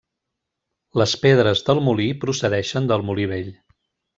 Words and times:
Les 1.01 1.13
pedres 1.27 1.61
del 1.69 1.83
molí 1.89 2.09
procedeixen 2.25 2.91
del 2.93 3.05
molí 3.11 3.29
vell. 3.35 3.53